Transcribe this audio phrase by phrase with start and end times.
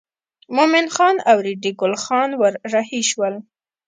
[0.55, 3.33] مومن خان او ریډي ګل خان ور رهي شول.